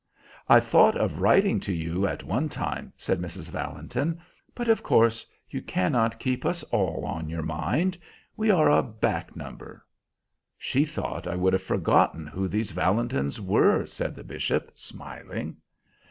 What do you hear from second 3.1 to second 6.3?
Mrs. Valentin, "but of course you cannot